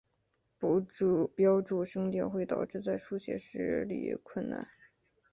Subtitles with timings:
[0.57, 0.81] 不
[1.35, 4.67] 标注声调会导致在书写时理困难。